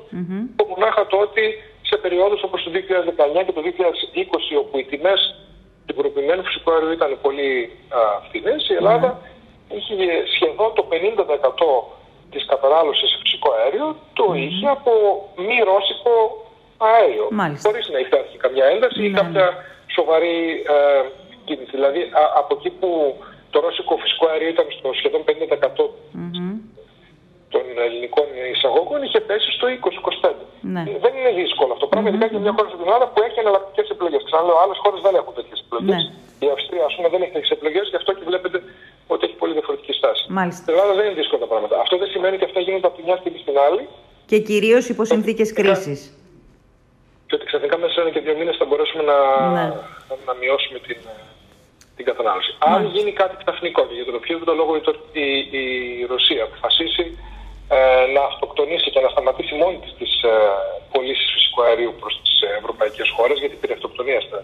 Το 0.58 0.64
μονάχα 0.72 1.02
το 1.12 1.16
ότι 1.26 1.44
σε 1.88 1.96
περιόδους 2.04 2.40
όπως 2.46 2.58
το 2.64 2.70
2019 2.70 3.40
και 3.46 3.54
το 3.58 3.62
2020 3.66 4.62
όπου 4.62 4.74
οι 4.80 4.84
τιμές 4.90 5.20
του 5.86 5.94
υγροποιημένου 5.96 6.42
φυσικού 6.48 6.68
αερίου 6.72 6.92
ήταν 6.98 7.10
πολύ 7.26 7.50
φθηνές, 8.26 8.60
η 8.72 8.74
Ελλάδα 8.80 9.10
είχε 9.76 9.96
σχεδόν 10.34 10.70
το 10.78 10.82
50% 10.90 10.92
της 12.32 12.44
κατανάλωσης 12.52 13.08
σε 13.10 13.16
φυσικό 13.22 13.48
αέριο 13.58 13.86
το 14.12 14.24
είχε 14.34 14.66
από 14.76 14.92
μη 15.46 15.56
ρώσικο 15.70 16.14
αέριο. 16.90 17.26
Μάλιστα. 17.30 17.68
Χωρίς 17.68 17.88
να 17.88 17.98
υπάρχει 17.98 18.36
καμιά 18.44 18.64
ένταση 18.74 19.04
ή 19.04 19.08
Ναι, 19.08 19.18
κάποια 19.20 19.46
σοβαρή 19.96 20.38
ε, 20.76 21.02
κίνηση. 21.46 21.72
Δηλαδή 21.78 22.00
α, 22.20 22.22
από 22.40 22.52
εκεί 22.58 22.70
που 22.78 22.88
το 23.52 23.58
ρώσικο 23.64 23.92
φυσικό 24.04 24.24
αέριο 24.30 24.48
ήταν 24.54 24.66
στο 24.78 24.88
σχεδόν 24.98 25.20
50% 25.28 25.84
Μμμ. 26.22 26.54
των 27.54 27.64
ελληνικών 27.86 28.26
εισαγωγών 28.54 29.00
είχε 29.06 29.20
πέσει 29.28 29.48
στο 29.56 29.64
20-25. 29.68 30.32
Ναι. 30.74 30.82
Δεν 31.04 31.12
είναι 31.18 31.32
δύσκολο 31.42 31.70
αυτό. 31.76 31.86
Πραγματικά 31.94 32.24
και 32.32 32.38
μια 32.44 32.52
χώρα 32.56 32.68
στην 32.72 32.80
Ελλάδα 32.86 33.06
που 33.12 33.18
έχει 33.26 33.38
εναλλακτικές 33.44 33.86
επιλογές. 33.94 34.20
Ξαναλέω, 34.28 34.56
άλλες 34.64 34.78
χώρες 34.84 35.00
δεν 35.06 35.14
έχουν 35.20 35.32
τέτοιες 35.38 35.58
επιλογές. 35.64 36.02
Ναι. 36.02 36.46
Η 36.46 36.48
Αυστρία, 36.56 36.84
ας 36.90 36.94
πούμε, 36.96 37.08
δεν 37.14 37.20
έχει 37.24 37.32
τέτοιες 37.36 37.52
επιλογές, 37.56 37.84
γι' 37.92 37.98
αυτό 38.00 38.10
και 38.16 38.24
βλέπετε 38.30 38.56
ότι 39.12 39.22
έχει 39.26 39.36
πολύ 39.42 39.52
διαφορετική 39.58 39.92
στάση. 40.00 40.22
Μάλιστα. 40.38 40.60
Στην 40.62 40.72
Ελλάδα 40.74 40.92
δεν 40.98 41.04
είναι 41.06 41.18
δύσκολα 41.20 41.40
τα 41.44 41.48
πράγματα. 41.52 41.74
Αυτό 41.84 41.94
δεν 42.02 42.08
σημαίνει 42.14 42.34
ότι 42.38 42.46
αυτά 42.50 42.60
γίνονται 42.66 42.86
από 42.90 42.96
τη 42.98 43.02
μια 43.08 43.16
στιγμή 43.22 43.38
στην 43.44 43.56
άλλη 43.66 43.82
Και 44.30 44.38
κυρίως 44.50 44.84
υπό 44.92 45.02
συνθήκες 45.12 45.48
κρίσης. 45.58 46.00
και 47.26 47.34
ότι 47.38 47.44
ξαφνικά 47.50 47.74
μέσα 47.80 47.92
σε 47.94 48.00
ένα 48.00 48.10
και 48.14 48.20
δύο 48.26 48.34
μήνες 48.40 48.56
θα 48.60 48.64
μπορέσουμε 48.68 49.02
να, 49.10 49.16
Ναι. 49.56 49.66
να 50.28 50.32
μειώσουμε 50.40 50.78
την, 50.86 50.96
την 52.02 52.10
κατανάλωση. 52.12 52.50
Αν 52.72 52.80
γίνει 52.94 53.12
κάτι 53.20 53.34
ξαφνικό 53.42 53.80
και 53.88 53.94
για 53.98 54.06
τον 54.08 54.14
οποιοδήποτε 54.20 54.52
λόγο 54.60 54.72
η, 54.80 54.82
το- 54.86 55.04
η, 55.24 55.26
η 55.60 55.64
Ρωσία 56.12 56.42
αποφασίσει 56.48 57.04
ε, 57.76 58.04
να 58.14 58.22
αυτοκτονήσει 58.30 58.88
και 58.94 59.00
να 59.04 59.08
σταματήσει 59.14 59.54
μόνη 59.62 59.78
της 59.84 59.92
τις 60.00 60.12
ε, 60.22 60.34
πωλήσεις 60.92 61.28
φυσικού 61.34 61.60
αερίου 61.66 61.92
προς 62.00 62.12
τις 62.22 62.34
ευρωπαϊκές 62.60 63.08
χώρες, 63.16 63.36
γιατί 63.42 63.56
περί 63.60 63.72
αυτοκτονίας 63.78 64.22
θα, 64.30 64.38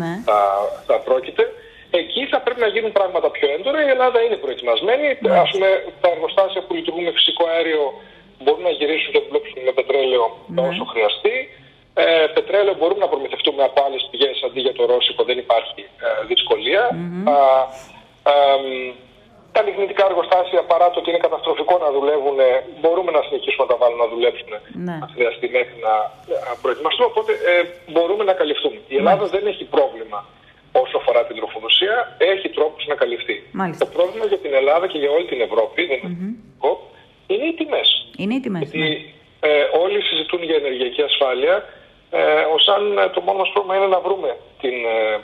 Ναι. 0.00 0.12
θα, 0.28 0.38
θα 0.86 0.96
πρόκειται, 1.08 1.44
Εκεί 2.02 2.22
θα 2.32 2.38
πρέπει 2.44 2.60
να 2.66 2.70
γίνουν 2.74 2.92
πράγματα 2.98 3.28
πιο 3.36 3.46
έντονα. 3.56 3.78
Η 3.86 3.90
Ελλάδα 3.94 4.18
είναι 4.24 4.36
προετοιμασμένη. 4.44 5.06
Ναι. 5.20 5.38
Ας 5.44 5.50
πούμε, 5.52 5.68
τα 6.02 6.08
εργοστάσια 6.14 6.60
που 6.64 6.72
λειτουργούν 6.78 7.04
με 7.08 7.12
φυσικό 7.18 7.42
αέριο 7.52 7.84
μπορούν 8.42 8.62
να 8.68 8.72
γυρίσουν 8.78 9.10
και 9.12 9.18
να 9.22 9.24
δουλέψουν 9.28 9.58
με 9.68 9.72
πετρέλαιο 9.78 10.24
Ναι. 10.54 10.60
όσο 10.70 10.84
χρειαστεί. 10.92 11.34
Ε, 12.04 12.26
πετρέλαιο 12.36 12.74
μπορούμε 12.78 13.00
να 13.04 13.08
προμηθευτούμε 13.12 13.62
από 13.68 13.78
άλλε 13.86 13.98
πηγές 14.10 14.36
αντί 14.46 14.60
για 14.66 14.74
το 14.78 14.82
ρώσικο, 14.92 15.22
δεν 15.30 15.38
υπάρχει 15.44 15.80
ε, 16.06 16.08
δυσκολια 16.30 16.82
Α, 17.34 17.36
α, 18.32 18.34
μ, 18.62 18.90
τα 19.54 19.60
λιγνητικά 19.66 20.02
εργοστάσια, 20.10 20.60
παρά 20.72 20.86
το 20.92 20.96
ότι 21.00 21.08
είναι 21.10 21.22
καταστροφικό 21.26 21.74
να 21.84 21.88
δουλεύουν, 21.96 22.38
μπορούμε 22.80 23.10
να 23.16 23.20
συνεχίσουμε 23.26 23.62
να 23.66 23.70
τα 23.72 23.76
βάλουμε 23.80 24.02
να 24.04 24.08
δουλέψουν 24.14 24.50
Ναι. 24.86 24.96
αν 25.04 25.08
χρειαστεί 25.14 25.46
μέχρι 25.58 25.76
να 25.86 25.94
α, 26.50 26.52
προετοιμαστούμε. 26.62 27.06
Οπότε 27.12 27.32
ε, 27.52 27.54
μπορούμε 27.92 28.22
να 28.30 28.34
καλυφθούμε. 28.40 28.78
Η 28.94 28.96
Ελλάδα 29.00 29.24
δεν 29.34 29.44
έχει 29.52 29.64
πρόβλημα 29.76 30.18
όσο 30.82 30.96
αφορά 31.00 31.20
την 31.28 31.36
τροφοδοσία, 31.38 31.96
έχει 32.32 32.48
τρόπους 32.56 32.82
να 32.90 32.94
καλυφθεί. 33.02 33.36
Μάλιστα. 33.60 33.84
Το 33.84 33.90
πρόβλημα 33.96 34.24
για 34.32 34.38
την 34.44 34.52
Ελλάδα 34.60 34.86
και 34.92 34.98
για 35.02 35.10
όλη 35.16 35.26
την 35.32 35.40
Ευρώπη 35.48 35.80
δεν 35.90 35.98
είναι, 36.02 36.16
mm 36.20 36.76
είναι 37.32 37.46
οι 37.50 37.54
τιμές. 37.60 37.88
Είναι 38.16 38.34
οι 38.34 38.40
τιμές. 38.40 38.62
Γιατί 38.70 38.78
Ναι. 38.78 39.48
ε, 39.50 39.68
όλοι 39.82 40.02
συζητούν 40.02 40.42
για 40.42 40.56
ενεργειακή 40.62 41.02
ασφάλεια, 41.02 41.54
ε, 42.10 42.42
ως 42.54 42.68
αν 42.68 42.98
ε, 42.98 43.08
το 43.08 43.20
μόνο 43.20 43.38
μας 43.38 43.50
πρόβλημα 43.52 43.76
είναι 43.76 43.86
να 43.86 44.00
βρούμε 44.00 44.36
την, 44.60 44.76
ε, 44.96 45.20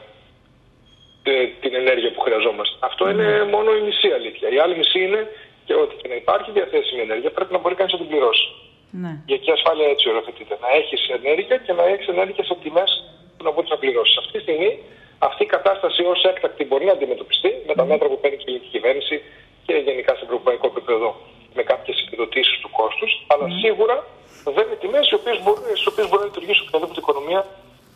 ε, 1.30 1.46
την 1.60 1.74
ενέργεια 1.74 2.10
που 2.12 2.20
χρειαζόμαστε. 2.20 2.76
Αυτό 2.80 3.10
είναι 3.10 3.44
μόνο 3.54 3.74
η 3.74 3.80
μισή 3.80 4.08
αλήθεια. 4.18 4.48
Η 4.48 4.58
άλλη 4.58 4.76
μισή 4.76 5.00
είναι 5.06 5.20
και 5.64 5.74
ότι 5.74 5.94
και 6.00 6.08
να 6.08 6.14
υπάρχει 6.14 6.50
διαθέσιμη 6.50 7.00
ενέργεια 7.00 7.30
πρέπει 7.30 7.52
να 7.52 7.58
μπορεί 7.58 7.74
κανείς 7.74 7.92
να 7.92 7.98
την 7.98 8.08
πληρώσει. 8.08 8.48
Ναι. 8.90 9.08
Η 9.08 9.34
οικιακή 9.34 9.50
ασφάλεια 9.50 9.86
έτσι 9.94 10.08
οριοθετείται. 10.08 10.54
Να 10.64 10.68
έχεις 10.80 11.00
ενέργεια 11.18 11.56
και 11.64 11.72
να 11.72 11.84
έχεις 11.92 12.06
ενέργεια 12.14 12.44
σε 12.44 12.54
τιμές 12.62 12.90
που 13.36 13.44
να 13.44 13.50
μπορείς 13.50 13.70
να 13.70 13.76
πληρώσεις. 13.76 14.16
Αυτή 14.22 14.32
τη 14.32 14.40
στιγμή 14.46 14.70
αυτή 15.18 15.42
η 15.42 15.46
κατάσταση 15.46 16.02
ως 16.02 16.24
έκτακτη 16.24 16.64
μπορεί 16.64 16.84
να 16.84 16.92
αντιμετωπιστεί 16.92 17.50
με 17.66 17.74
τα 17.74 17.84
μέτρα 17.84 18.06
που 18.08 18.18
παίρνει 18.20 18.36
και 18.36 18.44
η 18.46 18.50
ελληνική 18.50 18.70
κυβέρνηση 18.76 19.22
και 19.66 19.74
γενικά 19.86 20.14
σε 20.14 20.24
ευρωπαϊκό 20.24 20.66
επίπεδο 20.66 21.08
με 21.54 21.62
κάποιες 21.62 21.96
επιδοτήσεις 22.06 22.58
του 22.62 22.70
κόστους. 22.78 23.12
Αλλά 23.26 23.46
σίγουρα 23.62 23.96
δεν 24.56 24.64
είναι 24.66 24.78
τιμές 24.80 25.04
στις 25.06 25.86
οποίες 25.86 26.08
μπορεί 26.08 26.20
να 26.24 26.28
λειτουργήσει 26.30 26.60
οποιαδήποτε 26.66 27.00
οικονομία 27.00 27.46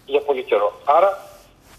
για 0.07 0.21
πολύ 0.21 0.43
καιρό. 0.43 0.69
Άρα 0.85 1.11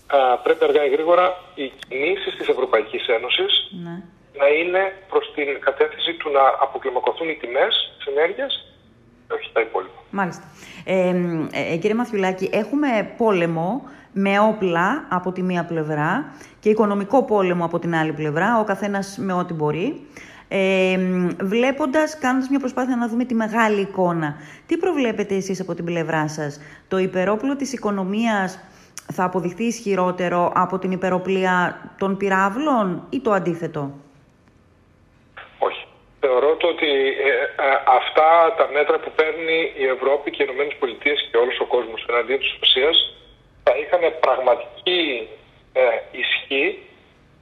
α, 0.07 0.37
πρέπει 0.37 0.63
αργά 0.63 0.85
ή 0.85 0.89
γρήγορα 0.89 1.25
οι 1.55 1.71
κινήσεις 1.87 2.35
της 2.37 2.47
Ευρωπαϊκής 2.47 3.07
Ένωσης 3.07 3.51
ναι. 3.83 3.95
να 4.41 4.47
είναι 4.47 4.81
προς 5.09 5.31
την 5.35 5.47
κατεύθυνση 5.59 6.13
του 6.13 6.29
να 6.29 6.43
αποκλιμακωθούν 6.65 7.29
οι 7.29 7.35
τιμές 7.41 7.73
της 7.97 8.05
ενέργειας 8.13 8.51
όχι 9.35 9.49
τα 9.53 9.61
υπόλοιπα. 9.61 9.99
Μάλιστα. 10.09 10.43
Ε, 10.85 11.15
ε, 11.51 11.77
κύριε 11.77 11.95
Μαθιουλάκη, 11.95 12.49
έχουμε 12.53 13.13
πόλεμο 13.17 13.83
με 14.11 14.39
όπλα 14.39 15.07
από 15.09 15.31
τη 15.31 15.41
μία 15.41 15.65
πλευρά 15.65 16.33
και 16.59 16.69
οικονομικό 16.69 17.23
πόλεμο 17.23 17.65
από 17.65 17.79
την 17.79 17.95
άλλη 17.95 18.13
πλευρά, 18.13 18.59
ο 18.59 18.63
καθένας 18.63 19.17
με 19.17 19.33
ό,τι 19.33 19.53
μπορεί. 19.53 20.07
Ε, 20.51 20.97
βλέποντας, 21.41 22.17
κάνοντας 22.17 22.49
μια 22.49 22.59
προσπάθεια 22.59 22.95
να 22.95 23.07
δούμε 23.07 23.25
τη 23.25 23.33
μεγάλη 23.33 23.81
εικόνα, 23.81 24.35
τι 24.67 24.77
προβλέπετε 24.77 25.35
εσείς 25.35 25.59
από 25.59 25.73
την 25.73 25.85
πλευρά 25.85 26.27
σας, 26.27 26.59
το 26.87 26.97
υπερόπλο 26.97 27.55
της 27.55 27.73
οικονομίας 27.73 28.59
θα 29.13 29.23
αποδειχθεί 29.23 29.63
ισχυρότερο 29.63 30.51
από 30.55 30.79
την 30.79 30.91
υπεροπλία 30.91 31.79
των 31.97 32.17
πυράβλων 32.17 33.07
ή 33.09 33.19
το 33.19 33.31
αντίθετο; 33.31 33.91
Όχι. 35.59 35.83
Θεωρώ 36.19 36.55
το 36.55 36.67
ότι 36.67 36.87
ε, 36.87 37.31
ε, 37.65 37.75
αυτά 37.99 38.29
τα 38.57 38.69
μέτρα 38.73 38.99
που 38.99 39.11
παίρνει 39.15 39.71
η 39.77 39.85
Ευρώπη 39.85 40.31
και 40.31 40.43
οι 40.43 40.45
Ηνωμένες 40.49 40.75
Πολιτείες 40.79 41.27
και 41.31 41.37
όλος 41.37 41.59
ο 41.59 41.65
κόσμος 41.65 42.05
εναντίον 42.09 42.39
της 42.39 42.55
Ρωσίας 42.59 42.97
θα 43.63 43.73
είχαν 43.81 44.01
πραγματική 44.19 45.27
ε, 45.73 45.81
ισχύ 46.21 46.63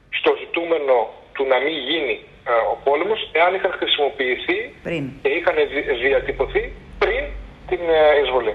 στο 0.09 0.31
ζητούμενο 0.39 0.95
του 1.33 1.43
να 1.51 1.57
μην 1.63 1.75
γίνει 1.87 2.15
ε, 2.15 2.36
ο 2.73 2.75
πόλεμος 2.87 3.19
εάν 3.39 3.51
είχαν 3.55 3.71
χρησιμοποιηθεί 3.79 4.57
Πριν. 4.83 5.03
και 5.21 5.29
είχαν 5.37 5.55
δι- 5.73 5.91
διατυπωθεί 6.01 6.63
πριν 6.99 7.23
την 7.69 7.79
ε, 7.99 8.19
εισβολη 8.21 8.53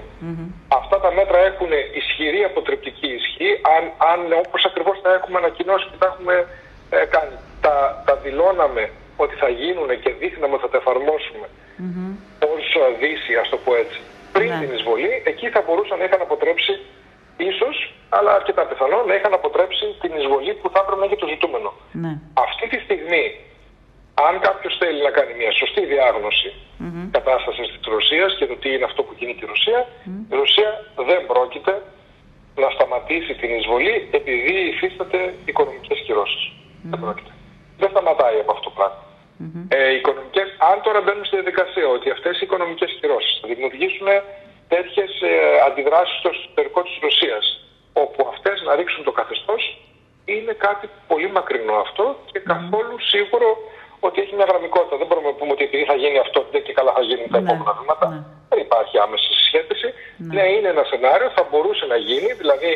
Αυτά 0.79 0.99
τα 0.99 1.11
μέτρα 1.17 1.39
έχουν 1.49 1.69
ισχυρή 2.01 2.43
αποτρεπτική 2.43 3.07
ισχύ 3.19 3.49
αν, 3.75 3.83
αν 4.11 4.19
όπως 4.45 4.65
ακριβώς 4.69 5.01
τα 5.01 5.13
έχουμε 5.17 5.37
ανακοινώσει 5.37 5.85
και 5.91 5.97
τα 5.99 6.07
έχουμε 6.11 6.35
ε, 6.89 7.05
κάνει. 7.15 7.35
Τα, 7.65 8.03
τα 8.05 8.15
δηλώναμε 8.15 8.83
ότι 9.17 9.35
θα 9.35 9.49
γίνουν 9.49 9.89
και 10.03 10.09
δείχναμε 10.21 10.53
ότι 10.53 10.63
θα 10.65 10.69
τα 10.73 10.77
εφαρμόσουμε 10.77 11.47
ως 12.53 12.65
ε, 12.81 12.83
δύση, 13.01 13.31
ας 13.41 13.49
το 13.49 13.57
πω 13.65 13.71
έτσι, 13.83 13.99
πριν 14.35 14.49
Ναι. 14.49 14.59
την 14.61 14.69
εισβολή, 14.75 15.13
εκεί 15.31 15.47
θα 15.49 15.61
μπορούσαν 15.65 15.97
να 15.97 16.03
είχαν 16.03 16.21
αποτρέψει 16.27 16.73
ίσως, 17.37 17.75
αλλά 18.09 18.31
αρκετά 18.39 18.61
πιθανό, 18.69 18.99
να 19.09 19.13
είχαν 19.15 19.33
αποτρέψει 19.33 19.85
την 20.01 20.11
εισβολή 20.17 20.53
που 20.53 20.67
θα 20.73 20.79
έπρεπε 20.81 20.99
να 21.01 21.05
έχει 21.09 21.15
το 21.23 21.27
ζητούμενο. 21.33 21.69
Ναι. 22.03 22.11
Αυτή 22.47 22.65
τη 22.71 22.77
στιγμή, 22.85 23.25
αν 24.13 24.39
κάποιος 24.39 24.77
θέλει 24.79 25.01
να 25.03 25.11
κάνει 25.17 25.33
μια 25.33 25.51
σωστή 25.51 25.85
διάγνωση 25.85 26.53
κατάστασης 27.11 27.67
της 27.67 27.87
Ρωσίας 27.95 28.35
και 28.37 28.45
το 28.45 28.55
τι 28.55 28.69
είναι 28.73 28.83
αυτό 28.89 29.03
που 29.03 29.13
κινεί 29.15 29.35
τη 29.39 29.45
Ρωσία, 29.45 29.79
η 30.31 30.35
Ρωσία 30.41 30.69
δεν 31.09 31.21
πρόκειται 31.31 31.73
να 32.55 32.69
σταματήσει 32.69 33.33
την 33.41 33.49
εισβολή 33.57 33.95
επειδή 34.11 34.55
υφίσταται 34.71 35.33
οικονομικές 35.45 35.99
κυρώσεις. 36.05 36.43
Δεν 36.91 36.99
πρόκειται. 36.99 37.31
Δεν 37.77 37.89
σταματάει 37.89 38.39
από 38.39 38.51
αυτό 38.51 38.63
το 38.69 38.73
πράγμα. 38.77 39.01
Ε, 39.67 39.91
οι 39.91 39.95
οικονομικές, 39.95 40.47
αν 40.69 40.77
τώρα 40.85 40.99
μπαίνουμε 41.01 41.25
στη 41.25 41.35
διαδικασία 41.35 41.87
ότι 41.87 42.07
αυτές 42.15 42.33
οι 42.37 42.43
οικονομικές 42.47 42.91
κυρώσεις 42.99 43.33
θα 43.41 43.47
δημιουργήσουν 43.51 44.07
τέτοιες 44.73 45.11
ε, 45.21 45.33
αντιδράσεις 45.67 46.17
στο 46.19 46.29
εσωτερικό 46.35 46.79
της 46.87 46.95
Ρωσίας, 47.05 47.45
όπου 48.03 48.19
αυτές 48.33 48.57
να 48.67 48.75
ρίξουν 48.75 49.03
το 49.03 49.11
καθεστώς, 49.19 49.61
είναι 50.25 50.53
κάτι 50.67 50.85
πολύ 51.07 51.29
μακρινό 51.37 51.75
αυτό 51.85 52.05
και 52.31 52.39
καθόλου 52.39 52.95
σίγουρο 53.13 53.49
ότι 54.07 54.17
έχει 54.21 54.33
μια 54.35 54.47
γραμμικότητα. 54.51 54.95
Δεν 55.01 55.07
μπορούμε 55.07 55.27
να 55.31 55.35
πούμε 55.39 55.42
ότι 55.55 55.63
επειδή 55.69 55.83
θα 55.91 55.95
γίνει 56.01 56.17
αυτό, 56.25 56.39
δεν 56.53 56.61
και 56.65 56.73
καλά 56.79 56.91
θα 56.97 57.03
γίνουν 57.09 57.27
τα 57.33 57.39
Ναι, 57.39 57.45
επόμενα 57.49 57.71
βήματα. 57.79 58.05
ναι. 58.13 58.19
Δεν 58.51 58.59
υπάρχει 58.67 58.95
άμεση 59.05 59.27
συσχέτιση. 59.37 59.89
Ναι. 60.35 60.43
είναι 60.55 60.69
ένα 60.75 60.83
σενάριο, 60.91 61.29
θα 61.37 61.43
μπορούσε 61.49 61.85
να 61.93 61.97
γίνει, 62.09 62.29
δηλαδή 62.41 62.71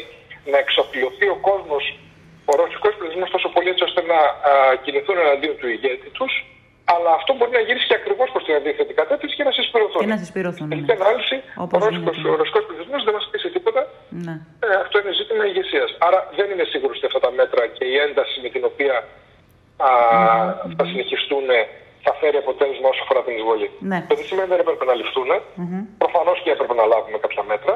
να 0.51 0.57
εξοπλωθεί 0.63 1.27
ο 1.35 1.37
κόσμος, 1.49 1.83
ο 2.51 2.53
ρωσικό 2.61 2.87
πληθυσμό 2.97 3.25
τόσο 3.35 3.49
πολύ 3.55 3.69
έτσι 3.73 3.83
ώστε 3.89 4.01
να 4.11 4.19
α, 4.23 4.51
κινηθούν 4.83 5.15
εναντίον 5.25 5.55
του 5.59 5.67
ηγέτη 5.75 6.09
τους, 6.17 6.33
αλλά 6.93 7.11
αυτό 7.19 7.29
μπορεί 7.35 7.51
να 7.59 7.63
γυρίσει 7.67 7.87
και 7.89 7.97
ακριβώς 8.01 8.27
προς 8.33 8.43
την 8.45 8.53
αντίθετη 8.59 8.93
κατεύθυνση 9.01 9.35
και 9.37 9.45
να 9.49 9.53
συσπηρωθούν. 9.57 10.01
Και 10.03 10.11
να 10.15 10.19
συσπηρωθούν, 10.23 10.65
Στην 10.67 10.79
ναι. 10.79 10.85
τελική 10.85 10.93
ανάλυση, 10.99 11.35
ο 11.59 11.61
Όπως 11.65 11.79
ρωσικός, 11.85 12.15
γίνεται. 12.15 12.33
ο 12.33 12.35
ρωσικός 12.41 12.63
πληθυσμός 12.67 13.01
δεν 13.07 13.13
μα 13.17 13.23
πείσει 13.31 13.49
τίποτα. 13.55 13.81
Ναι. 14.25 14.35
Ε, 14.65 14.67
αυτό 14.83 14.95
είναι 14.99 15.11
ζήτημα 15.21 15.43
ηγεσίας. 15.51 15.89
Άρα 16.07 16.19
δεν 16.37 16.47
είναι 16.51 16.65
σίγουρος 16.73 16.95
ότι 16.99 17.05
αυτά 17.11 17.19
τα 17.25 17.31
μέτρα 17.39 17.61
και 17.77 17.85
η 17.93 17.95
ένταση 18.05 18.35
με 18.43 18.49
την 18.55 18.63
οποία 18.71 18.95
α, 19.87 19.89
θα 20.77 20.83
συνεχιστούν 20.89 21.45
θα 21.47 21.59
φέρει 22.19 22.37
αποτέλεσμα 22.43 22.87
όσο 22.93 23.01
αφορά 23.05 23.21
την 23.25 23.33
εισβολή. 23.37 23.69
Ναι. 23.91 23.99
Το 24.09 24.13
τι 24.17 24.23
σημαίνει 24.29 24.49
δεν 24.53 24.59
έπρεπε 24.63 24.85
να 24.91 24.95
ληφθούν. 24.99 25.29
Προφανώς 26.03 26.37
και 26.43 26.51
έπρεπε 26.55 26.73
να 26.81 26.85
λάβουμε 26.91 27.17
κάποια 27.25 27.43
μέτρα 27.51 27.73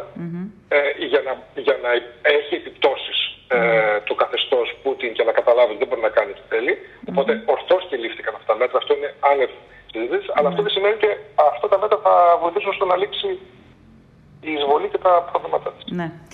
ε, 0.76 0.78
για, 1.12 1.22
να, 1.28 1.34
για 1.66 1.76
να 1.84 1.90
έχει 2.38 2.54
επιπτώσεις 2.62 3.20
ε, 3.48 4.00
το 4.10 4.14
καθεστώς 4.22 4.68
Πούτιν 4.84 5.12
και 5.14 5.24
να 5.24 5.32
καταλάβει 5.40 5.70
ότι 5.74 5.80
δεν 5.82 5.88
μπορεί 5.90 6.02
να 6.10 6.14
κάνει 6.18 6.32
τι 6.38 6.44
θέλει. 6.52 6.74
Οπότε 7.10 7.32
ορθώς 7.54 7.82
και 7.90 7.96
λήφθηκαν 8.04 8.34
αυτά 8.38 8.48
τα 8.52 8.58
μέτρα. 8.62 8.78
Αυτό 8.82 8.92
είναι 8.98 9.10
άνευ 9.32 9.52
συζήτηση. 9.94 10.28
Αλλά 10.36 10.48
αυτό 10.52 10.62
δεν 10.66 10.72
σημαίνει 10.76 10.96
ότι 11.00 11.10
αυτά 11.52 11.68
τα 11.72 11.78
μέτρα 11.82 11.98
θα 12.06 12.14
βοηθήσουν 12.42 12.74
στο 12.74 12.86
να 12.92 12.96
λήξει 13.02 13.30
η 14.50 14.52
εισβολή 14.58 14.88
και 14.94 14.98
τα 14.98 15.14
προβλήματά 15.32 15.70
της. 15.72 15.84
ναι. 16.00 16.08